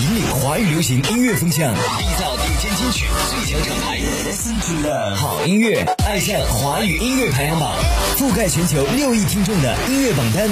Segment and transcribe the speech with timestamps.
[0.00, 3.98] 引领华语流行音乐风向，缔造顶尖金曲最强厂牌。
[3.98, 7.72] Listen to love，好音乐，爱上华语音乐排行榜，
[8.16, 10.48] 覆盖全球六亿听众的音乐榜单。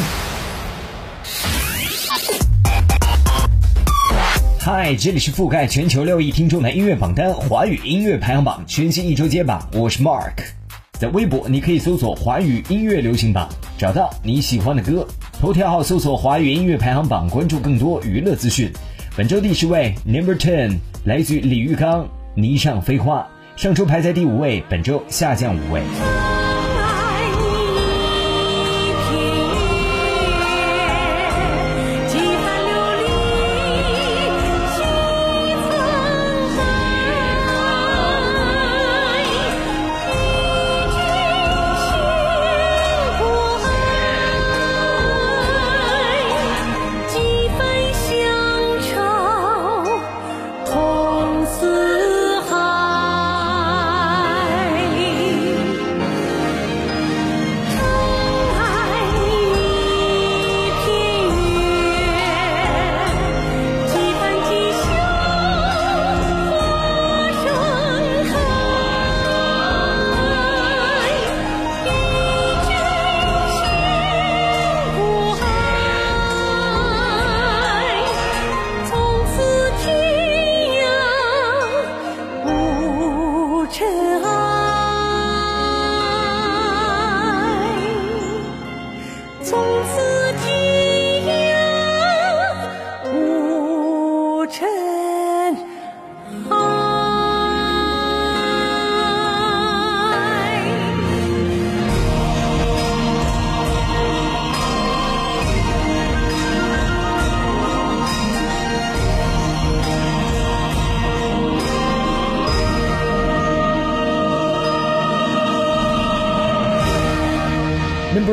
[4.59, 10.33] 嗨，这里是覆盖全球六亿听众的音乐榜单华语音乐排行榜全新一周揭榜，我是 Mark。
[10.99, 15.07] 在微博，你可以搜索“华语音乐流行榜”，找到你喜欢的歌。
[15.41, 18.73] 头条号搜索“华语音乐排行榜”，关注更多娱乐资讯。
[19.17, 22.04] 本周第十位，Number Ten，来自于李玉刚，
[22.36, 23.27] 《霓裳飞花》。
[23.63, 25.81] 上周排在第五位，本周下降五位。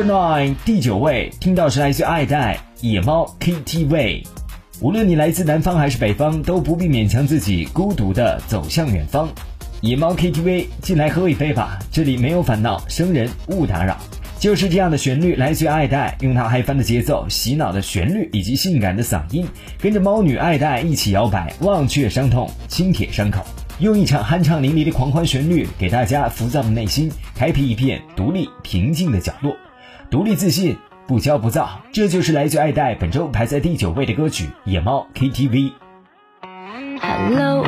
[0.04, 4.22] Nine 第九位，听到是来自爱戴野猫 KTV。
[4.80, 9.28] 无论你来自南方还是北方，都不必勉强自己孤独的走向远方。
[9.80, 13.96] 野猫 KTV，进来喝一杯吧，这里没有烦恼，生人勿打扰。
[14.38, 19.48] 就是这样的旋律，来自爱戴，用它嗨翻的节奏、洗脑的旋律以及性感的嗓音，
[19.80, 23.42] 跟着猫女爱戴一起摇摆，忘却伤痛，轻舔伤口，
[23.78, 29.56] 用一场酣畅淋漓的狂欢旋律，给大家浮躁的内心开辟一片独立平静的角落。
[30.14, 35.50] 独立自信，不骄不躁，这就是来自爱戴本周排在第九位的歌曲《野猫 KTV》。
[37.00, 37.62] Hello，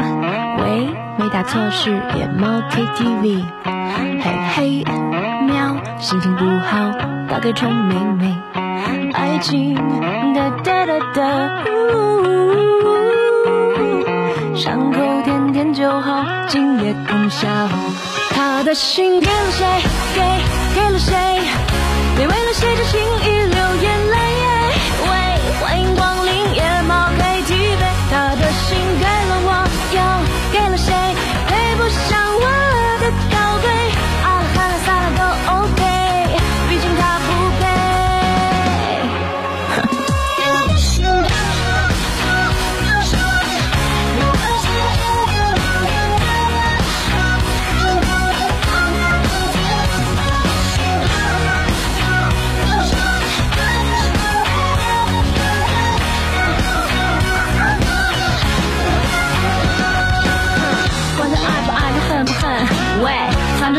[0.61, 0.87] 喂，
[1.19, 3.43] 没打错是野猫 KTV。
[3.65, 4.85] 嘿嘿，
[5.43, 6.93] 喵，心情不好
[7.29, 8.37] 打给臭妹妹。
[9.13, 9.75] 爱情
[10.33, 11.65] 哒哒哒哒，
[14.55, 17.49] 伤口舔舔就好，今夜通宵。
[18.31, 19.67] 他的心给了谁？
[20.15, 21.17] 给给了谁？
[22.19, 23.46] 你为了谁的情意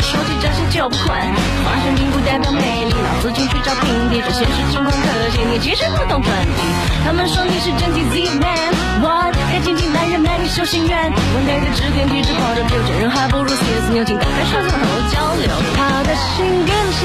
[0.08, 1.12] 手机这些就不困。
[1.12, 6.60] 花生并不代表美丽，老子进去找平地，这现实情况可惜你其实不懂真谛。
[7.04, 9.36] 他们说你是真 T Z man，what？
[9.52, 11.12] 该紧紧男人们你修心愿。
[11.12, 15.52] 问对的指点，体质狂热，有钱人还不如 CS 牛津，打开手机和我交流。
[15.76, 17.04] 他的心给了谁？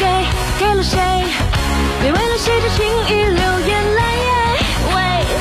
[0.00, 0.04] 给
[0.58, 0.96] 给了谁？
[2.00, 4.02] 别为了谁的情意流眼泪。
[4.94, 4.96] 喂，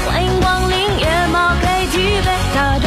[0.05, 2.85] 欢迎光临野猫 KTV，他的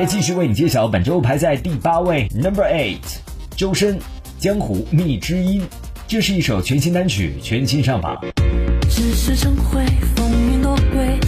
[0.00, 3.00] 来继续为你揭晓本周排在第八位，Number Eight，
[3.54, 3.98] 周深
[4.38, 5.60] 《江湖觅知音》，
[6.08, 8.18] 这是一首全新单曲，全新上榜。
[8.88, 9.84] 只是成灰，
[10.16, 11.20] 风云多贵，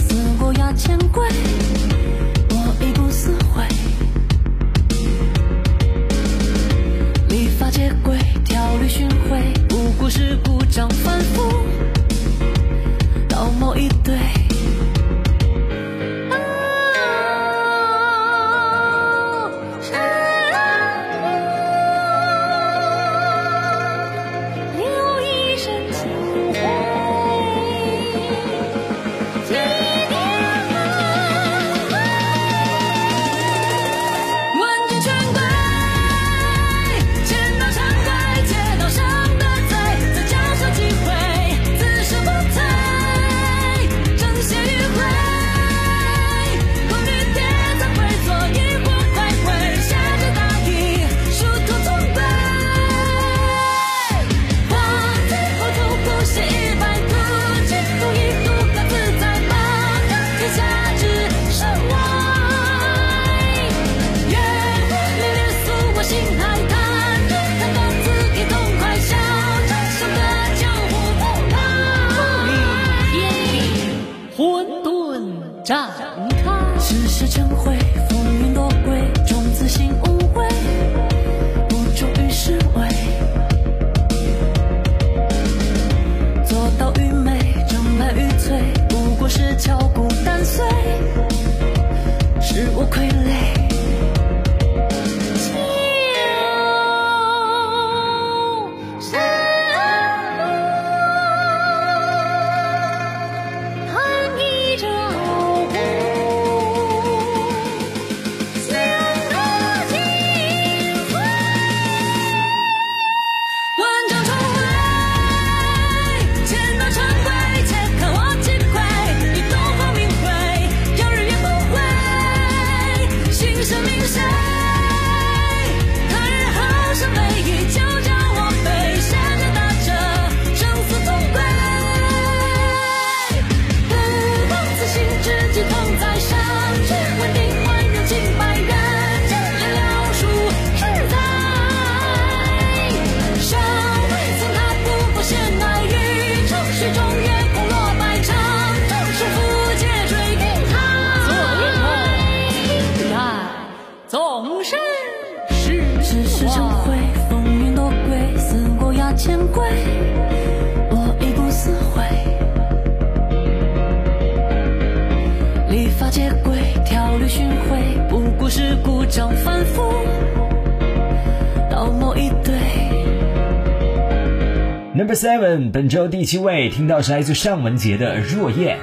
[175.03, 178.77] Number Seven，本周第七位听到是来自尚雯婕的《若燕》，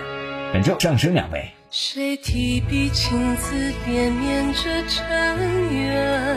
[0.52, 1.50] 本周上升两位。
[1.70, 6.36] 谁提笔亲自点念着尘缘？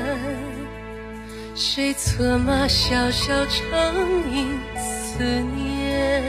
[1.54, 3.94] 谁策马萧萧长
[4.34, 6.24] 吟思念？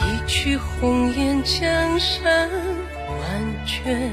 [0.00, 2.50] 一曲红颜江山
[3.06, 4.10] 万卷，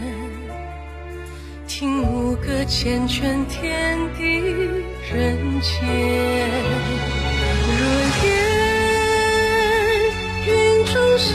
[1.67, 4.37] 听牧歌缱绻天地
[5.11, 7.18] 人间。
[7.89, 8.27] 若烟
[10.45, 10.49] 云
[10.85, 11.27] 中香。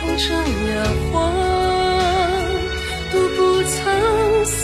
[0.16, 0.24] 尘
[0.66, 0.70] 两
[1.12, 1.14] 荒，
[3.12, 3.74] 独步沧
[4.44, 4.58] 桑。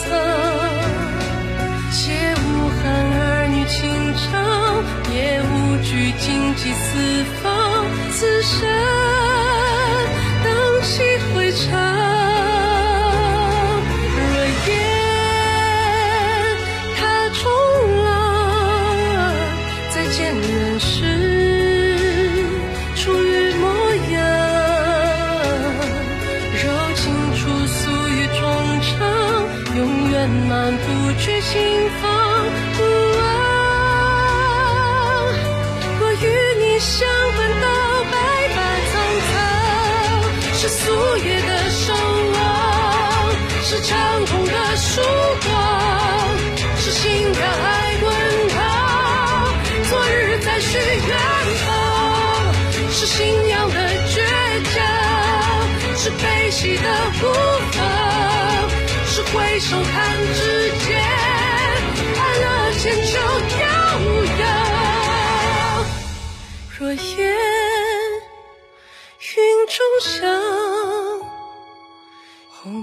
[1.92, 2.00] 且
[2.34, 2.82] 无憾
[3.20, 3.76] 儿女情
[4.16, 4.24] 长，
[5.12, 5.44] 也无
[5.82, 5.88] 惧
[6.18, 6.24] 荆
[6.54, 7.44] 棘四方。
[8.12, 8.56] 此生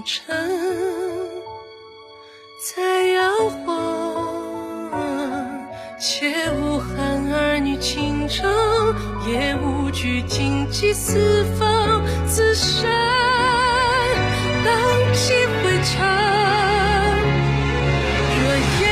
[0.04, 0.22] 红尘
[2.60, 4.92] 在摇晃，
[5.98, 8.44] 且无憾儿女情长，
[9.26, 12.84] 也无惧荆棘四方，此生
[14.62, 14.74] 荡
[15.14, 15.32] 气
[15.62, 16.06] 回肠。
[18.42, 18.44] 若
[18.82, 18.84] 烟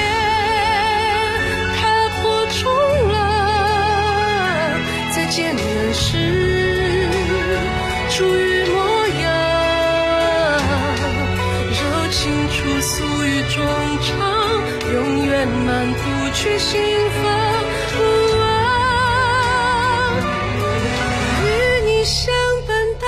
[1.76, 2.62] 踏破重
[3.12, 4.80] 浪，
[5.14, 7.06] 再见人世
[8.08, 8.24] 初
[15.42, 15.98] 肠，永远漫步
[16.34, 16.80] 去心
[17.10, 17.22] 房
[17.90, 17.96] 不
[18.38, 18.40] 忘。
[21.42, 21.46] 与
[21.86, 22.32] 你相
[22.66, 22.70] 伴
[23.00, 23.06] 到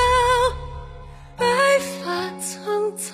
[1.36, 1.44] 白
[1.78, 2.02] 发
[2.40, 3.06] 苍苍。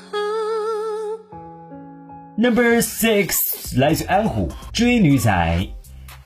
[2.36, 5.30] Number Six，来自安虎《追女仔》。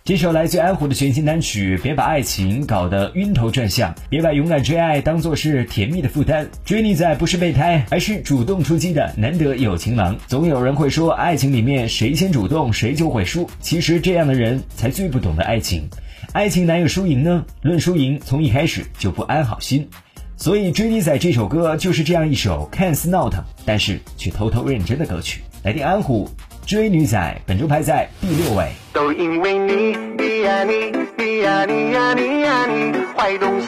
[0.07, 6.47] 这首来自安虎的全新单曲，别把爱情搞得晕头转向，别把勇敢追爱当做是甜蜜的负担。
[6.63, 10.15] 追你仔不是备胎，而是主动出击的难得有情郎。
[10.27, 13.49] 总有人会说，爱情里面谁先主动谁就会输。
[13.61, 15.89] 其实这样的人才最不懂得爱情。
[16.35, 17.47] 爱情哪有输赢呢？
[17.63, 19.89] 论输赢，从一开始就不安好心。
[20.37, 25.41] 所以《追你仔》这首歌就是这样一首看似闹腾，但是却偷偷认真的歌曲。
[25.63, 26.29] 来听安虎
[26.67, 28.73] 《追女仔》，本周排在第六位。
[28.93, 33.67] 都因为你，你呀你，你呀你呀你呀你，坏东西，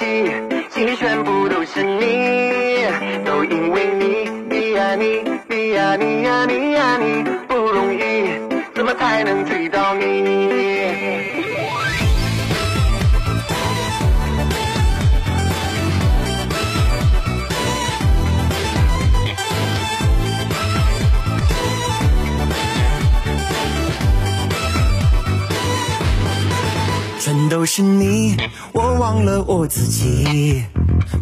[0.71, 2.87] 心里全部都是你。
[3.25, 8.01] 都因为你，你呀你，你呀你呀你呀你，不容易，
[8.75, 10.86] 怎么才能追到你？
[27.49, 28.37] 都是你，
[28.73, 30.65] 我忘了我自己。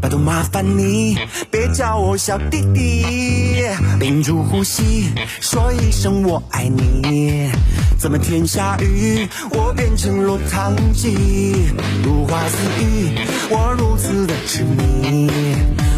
[0.00, 1.18] 拜托麻烦你，
[1.50, 3.62] 别叫我小弟弟。
[4.00, 7.50] 屏住呼吸，说一声我爱你。
[7.98, 11.72] 怎么天下雨，我变成落汤鸡？
[12.02, 13.10] 如花似玉，
[13.50, 15.30] 我如此的痴迷。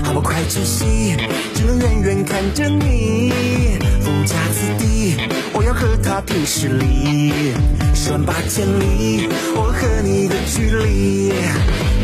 [0.04, 1.16] 好不快窒息，
[1.54, 3.32] 只能远远看着你。
[4.00, 5.16] 富家子弟，
[5.56, 7.32] 我要和他拼实力。
[7.94, 11.32] 十万八千里，我和你的距离，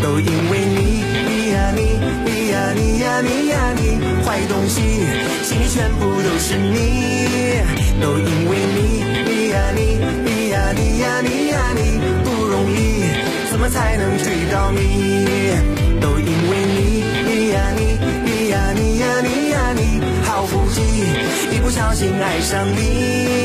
[0.03, 4.81] 都因为你，你呀你，你呀你呀你呀你，坏东西，
[5.45, 7.61] 心里全部都是你，
[8.01, 13.05] 都因为你，你呀你，你呀你呀你呀你，不容易，
[13.51, 14.81] 怎么才能追到你？
[16.01, 17.81] 都因为你，你呀你，
[18.25, 20.81] 你呀你呀你呀你，好不济，
[21.55, 23.42] 一不小心爱上你，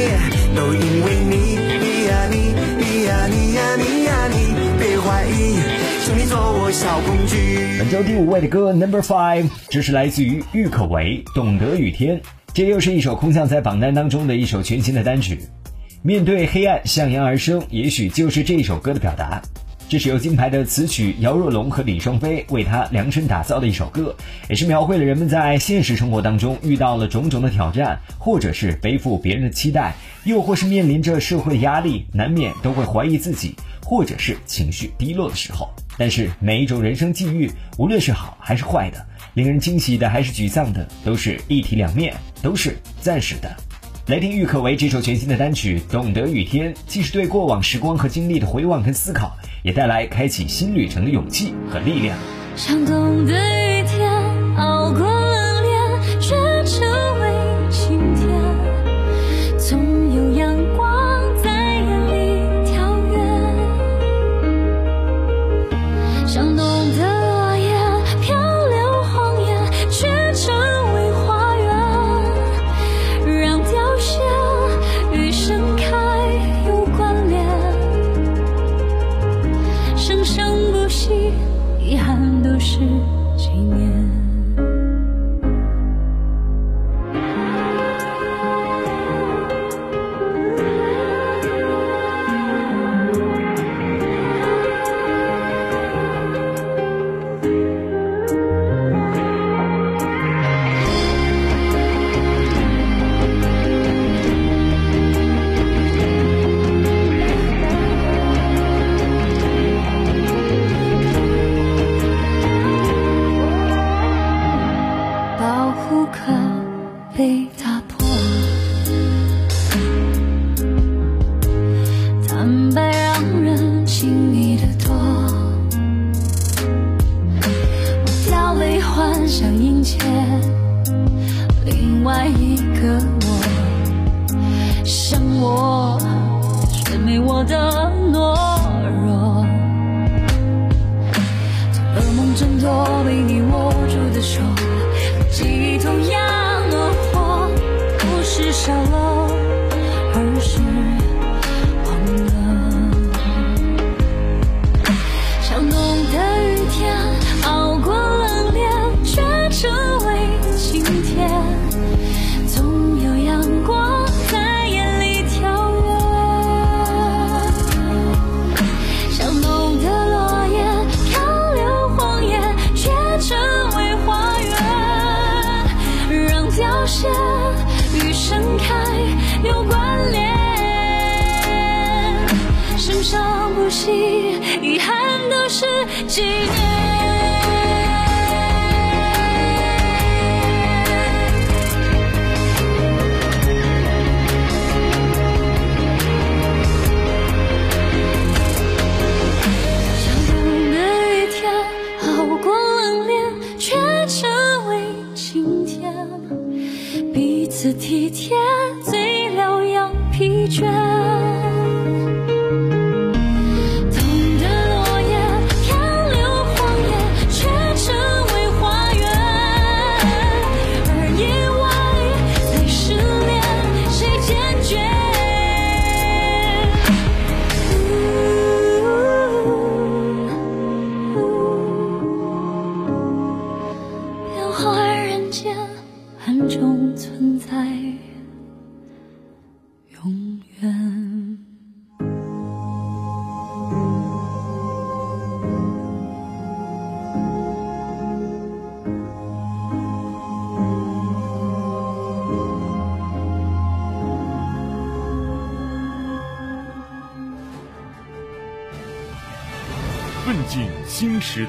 [0.58, 2.38] 都因为你，你呀你，
[2.80, 5.56] 你呀你呀你呀你，别怀疑，
[6.04, 7.78] 求你做我小工具。
[7.78, 12.18] 本周第五位的歌 Number Five，这是来自于郁可唯《懂得雨天》，
[12.56, 15.42] 这又是一首空降在榜单当中的一首全新的单曲。
[16.02, 19.44] 面对黑暗，向阳而生，也许就是这首歌的表达。
[19.90, 24.14] 这是由金牌的词曲姚若龙和李双飞为他量身打造的一首歌，
[24.50, 35.70] 也是描绘了人们在现实生活当中遇到了种种的挑战，或者是背负别人的期待，又或是面临着社会的压力，难免都会怀疑自己，或者是情绪低落的时候。
[35.98, 43.56] 但是每一种人生际遇，无论是好还是坏的，令人惊喜的还是沮丧的，都是一体两面，都是暂时的。
[44.08, 52.18] 来听郁可唯这首全新的单曲《懂得雨天》，既是对过往时光和经历的回望跟思考，也带来开启新旅程的勇气和力量。
[52.56, 53.97] 像懂得雨天，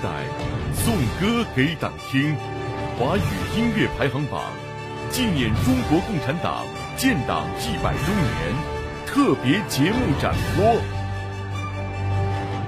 [0.02, 0.08] 代，
[0.74, 2.34] 颂歌给党听。
[2.98, 3.20] 华语
[3.56, 4.42] 音乐排行榜
[5.10, 8.54] 纪念中国共产党建党一百周年
[9.06, 10.97] 特别节目展播。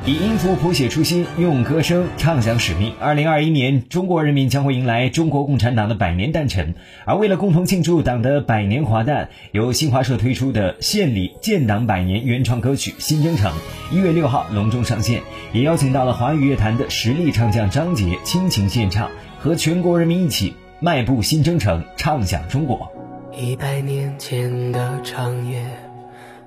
[0.06, 2.94] 以音符谱写初心，用歌声唱响使命。
[2.98, 6.74] 二零二一年，中国人民将会迎来中国共产党的百年诞辰。
[7.04, 13.52] 而为了共同庆祝党的百年华诞，由新华社推出的献礼建党百年原创歌曲《新征程》，
[13.94, 15.20] 一月六号隆重上线，
[15.52, 22.90] 也邀请到了华语乐坛的实力唱将张杰倾情献唱，和全国人民一起迈步新征程，唱响中国。
[23.36, 25.62] 一百年前的长夜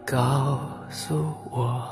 [0.03, 1.87] 告诉我，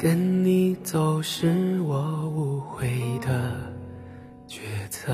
[0.00, 2.88] 跟你走是我无悔
[3.20, 3.50] 的
[4.46, 5.12] 抉择。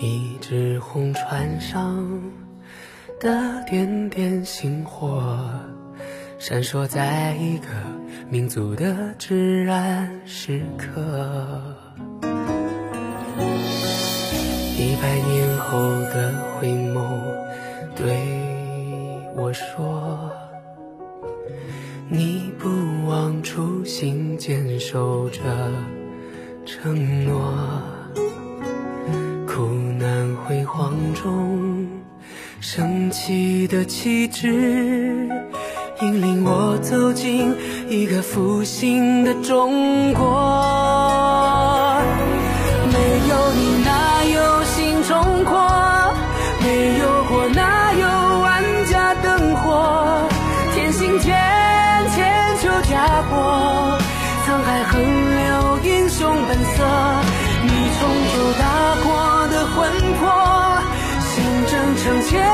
[0.00, 2.20] 一只红船上
[3.20, 5.22] 的点点星火，
[6.40, 7.68] 闪烁在一个
[8.28, 11.62] 民族的至暗时刻。
[14.76, 15.78] 一百年后
[16.12, 17.22] 的回眸，
[17.94, 18.16] 对
[19.36, 20.32] 我说
[22.10, 22.68] ：“你不
[23.06, 25.40] 忘初心，坚守着
[26.64, 27.54] 承诺。”
[29.46, 29.66] 苦
[29.98, 31.86] 难辉煌中
[32.60, 35.28] 升起的旗帜，
[36.00, 37.52] 引领我走进
[37.88, 41.07] 一个复兴的中国。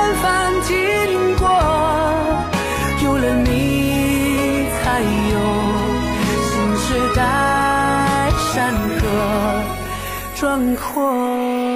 [0.05, 1.49] 程千帆经过，
[3.03, 5.35] 有了你，才有
[6.51, 7.19] 新时代
[8.53, 9.03] 山河
[10.35, 11.73] 壮阔。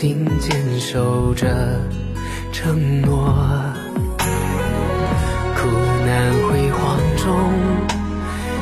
[0.00, 1.78] 心，坚守着
[2.52, 3.34] 承诺。
[5.54, 5.68] 苦
[6.06, 7.26] 难辉煌中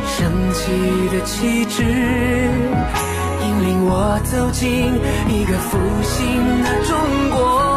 [0.04, 0.72] 升起
[1.12, 4.66] 的旗帜，引领我走进
[5.28, 6.18] 一个复兴
[6.64, 7.67] 的中国。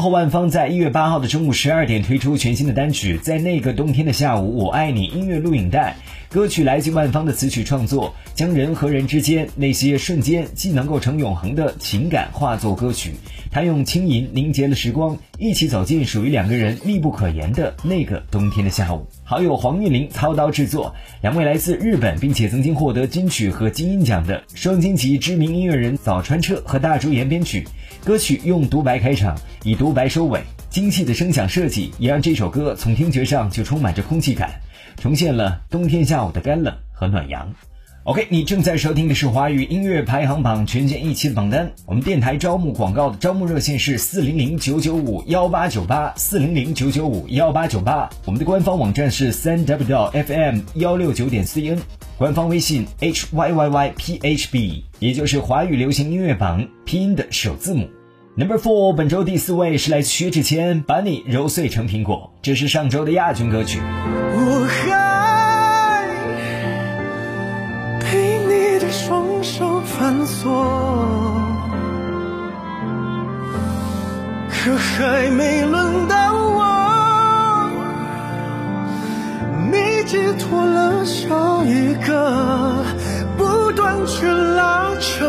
[0.00, 5.96] 后万芳在一月八号的中午十二点推出全新的单曲《在那个冬天的下午，我爱你》音乐录影带。
[6.28, 13.14] 歌曲来自万芳的词曲创作，将人和人之间那些瞬间既能够成永恒的情感化作歌曲。
[13.50, 19.06] 他用轻盈凝结了时光，一起走进属于两个人密不可言的那个冬天的下午。
[19.30, 27.68] 好友黄韵玲操刀制作，两位来自日本并且曾经获得金曲和金鹰奖的双金级知名音乐人早川彻和大竹研编曲。
[28.02, 34.62] 歌曲用独白开场，以独白收尾，精细的声响设计也让这首歌从听觉上就充满着空气感，
[34.96, 37.52] 重现了冬天下午的干冷和暖阳。
[38.08, 41.70] OK，你正在收听的是华语音乐排行榜全线一期的榜单。
[41.84, 48.08] 我们电台招募广告的招募热线是四零零九九五幺八九八四零零九九五幺八九八。
[48.24, 51.80] 我们的官方网站是三 w fm 幺六九点 cn，
[52.16, 57.90] 官方微信 h y y y p h b，也就是华语流行音乐榜拼音的首字母。
[58.36, 63.80] Number four，本周第四位是来自薛之谦，把你揉碎成苹果，这是上周的亚军歌曲。
[63.82, 64.66] 我
[70.38, 70.50] 反锁，
[74.50, 77.70] 可还没轮到我，
[79.70, 81.26] 你只拖了下
[81.64, 82.84] 一个，
[83.36, 85.26] 不断去拉扯，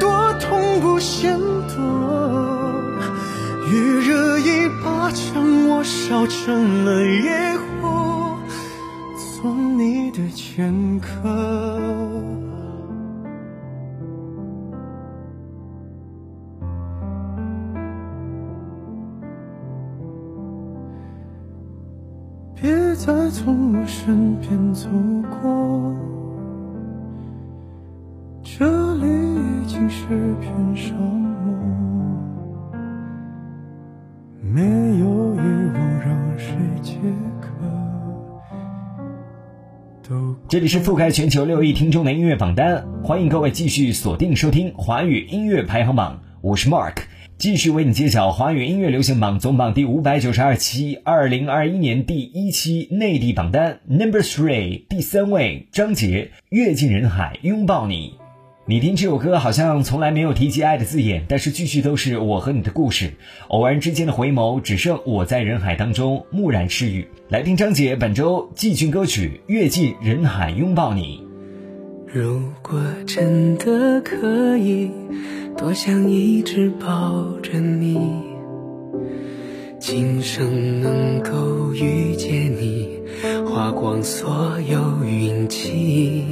[0.00, 1.76] 多痛不嫌多。
[3.70, 8.38] 余热一把将我烧成了野火，
[9.42, 11.77] 做你的前科。
[23.48, 24.90] 从我身边走
[25.40, 25.96] 过，
[28.42, 30.04] 这里已经是
[30.38, 31.56] 片沙漠，
[34.42, 34.60] 没
[34.98, 36.92] 有遗忘让谁解
[37.40, 37.48] 渴。
[40.46, 46.96] 这里是覆盖全球六亿听众的音乐榜单，欢迎各位继续锁定收听华语音乐排行榜，我是 Mark，
[47.38, 58.14] 继续为你揭晓华语音乐流行榜总榜第五百九十二期，二零二一年第一期内地榜单 Number Three 第三位张杰，阅尽人海拥抱你。
[58.66, 63.12] 你听这首歌好像从来没有提及爱的字眼，但是句句都是我和你的故事。
[63.46, 67.06] 偶然之间的回眸，只剩我在人海当中木然失语。
[67.28, 71.22] 来听张杰本周季军歌曲《阅尽人海拥抱你》。
[72.10, 74.90] 如果真的可以，
[75.58, 77.98] 多想一直抱着你，
[79.78, 83.02] 今生能够遇见你，
[83.44, 86.24] 花光所有运气。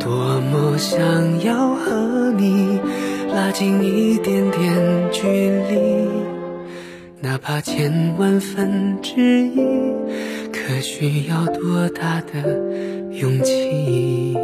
[0.00, 2.80] 多么想要和你
[3.34, 6.08] 拉近一点点距离，
[7.20, 9.60] 哪怕千万分之一，
[10.50, 12.58] 可需要多大的
[13.20, 14.34] 勇气？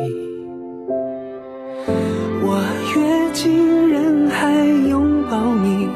[2.42, 2.60] 我
[2.94, 4.52] 跃进人海
[4.88, 5.88] 拥抱你，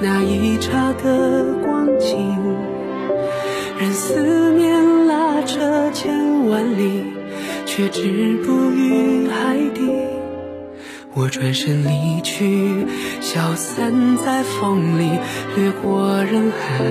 [0.00, 2.38] 那一刹的光景，
[3.78, 7.04] 任思念拉扯千万里。
[7.70, 9.88] 却止步于海底。
[11.14, 12.84] 我转身离去，
[13.20, 15.08] 消散在风里，
[15.54, 16.84] 掠过人海，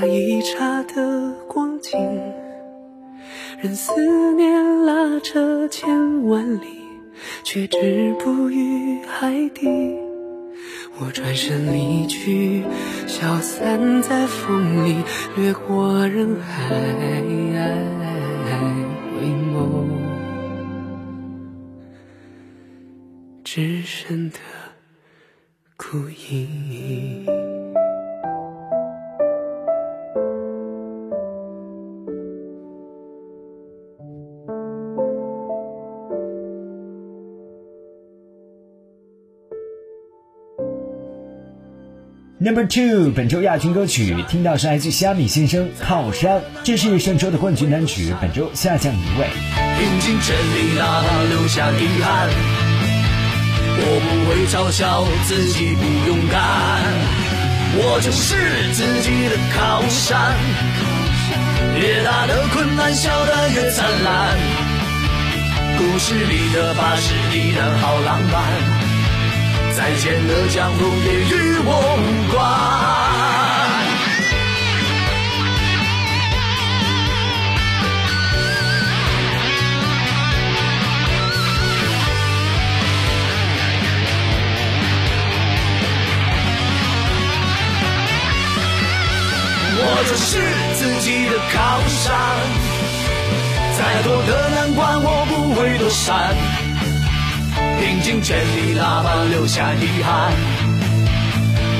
[0.00, 1.98] 那一刹的光景。
[3.60, 6.66] 任思念拉扯千万里，
[7.44, 9.68] 却止步于海底。
[10.98, 12.64] 我转身离去，
[13.06, 14.96] 消散在风里，
[15.36, 16.70] 掠过人海，
[19.14, 19.86] 回眸，
[23.44, 24.38] 只剩的
[25.76, 25.98] 孤
[26.30, 27.41] 影。
[42.44, 49.28] Number two，本周亚军歌曲听到是来自虾米先生《靠山》，这是上周的冠军单曲，本周下降一位。
[49.78, 52.28] 拼尽全力，哪怕留下遗憾，
[53.78, 56.82] 我不会嘲笑自己不勇敢，
[57.78, 58.34] 我就是
[58.72, 60.34] 自己的靠山。
[61.78, 64.36] 越大的困难，笑得越灿烂。
[65.78, 68.71] 故事里的巴士依然好浪漫。
[69.84, 72.38] 再见的江湖也与我无关。
[89.84, 90.22] 我就是
[90.78, 91.56] 自己的靠
[91.88, 92.06] 山，
[93.76, 96.61] 再多的难关我不会躲闪。
[97.82, 100.30] 拼尽全力，哪怕留下遗憾，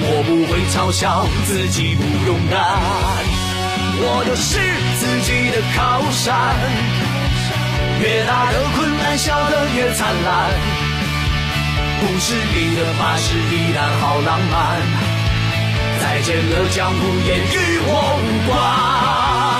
[0.03, 2.59] 我不会嘲笑自己不勇敢。
[4.05, 4.59] 我就是
[4.99, 6.59] 自己的靠山，
[8.01, 10.51] 越大的困难，笑得越灿烂。
[12.01, 14.83] 故事里的巴士依然好浪漫，
[16.01, 19.52] 再见了江湖，也与我无关。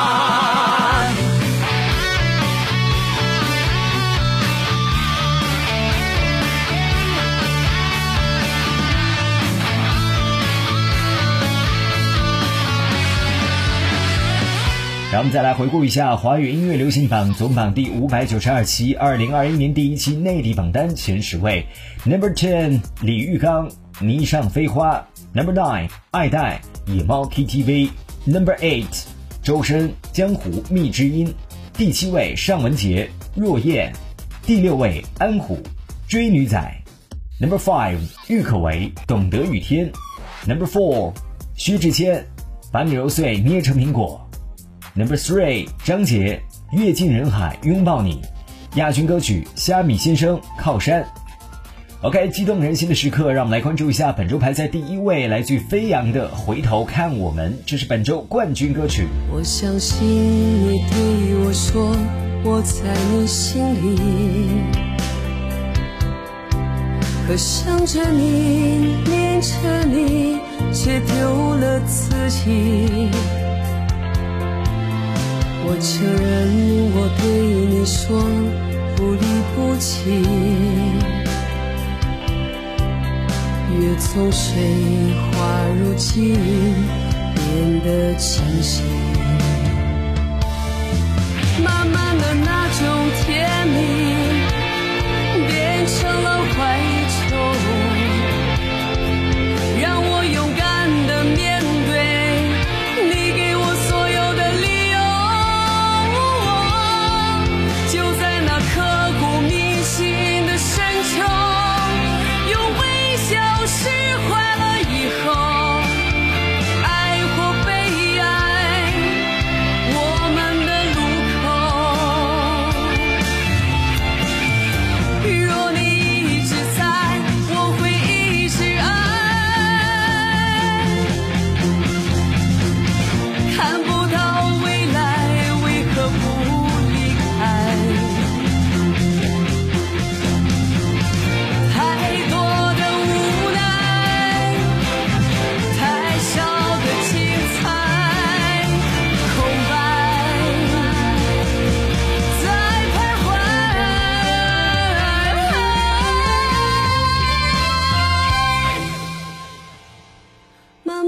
[15.13, 21.67] 让我们再来回顾一下华语音乐流行榜总榜第五百九十二期，二零二一年第一期内地榜单前十位。
[22.07, 23.69] ：Number Ten，李玉刚
[24.01, 25.07] 《霓裳飞花》
[25.39, 29.05] ；Number Nine，爱戴野猫 KTV；Number Eight，
[29.43, 31.27] 周深《江湖蜜之音》；
[31.75, 33.93] 第七位尚雯婕《若燕》；
[34.47, 35.57] 第六位安虎
[36.09, 36.59] 《追女仔》
[37.45, 37.99] ；Number Five，
[38.29, 39.93] 郁可唯《懂得雨天》
[40.51, 41.13] ；Number Four，
[41.55, 42.27] 薛之谦
[42.73, 44.19] 把你揉碎捏成苹果。
[44.95, 46.43] Number three，张杰
[46.79, 48.21] 《阅尽人海拥抱你》，
[48.79, 51.03] 亚军歌曲《虾米先生靠山》。
[52.03, 59.07] OK，激动人心的时刻，让我们来关注一下本周排在第一位，来自飞扬的《回头看我们》，这是本周冠军歌曲。
[59.33, 61.97] 我相信你对我说，
[62.45, 62.83] 我在
[63.15, 63.99] 你心里，
[67.27, 70.37] 可想着你，念着你，
[70.71, 73.09] 却丢了自己。
[75.65, 76.29] 我承认
[76.93, 77.23] 我对
[77.71, 78.21] 你说
[78.97, 79.23] 不离
[79.55, 80.11] 不弃，
[83.81, 84.51] 月从水
[85.33, 85.37] 花
[85.79, 86.35] 如镜，
[87.35, 87.41] 变
[87.85, 88.83] 得清晰。
[91.65, 92.81] 慢慢的那种
[93.25, 93.77] 甜蜜，
[95.47, 96.59] 变成了怀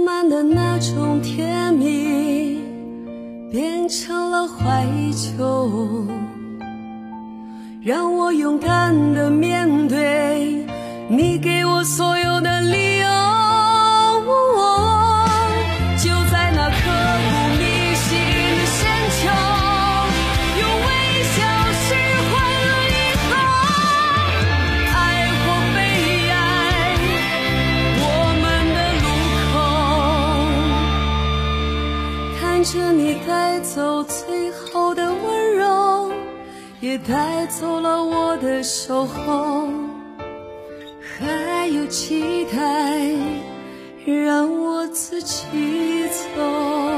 [0.04, 2.60] 慢的那种甜蜜，
[3.50, 6.06] 变成了怀旧。
[7.82, 10.66] 让我勇敢的面对
[11.08, 12.23] 你给我所有
[37.06, 39.68] 带走了我的守候
[40.98, 43.14] 还有期待
[44.06, 46.93] 让我自己走。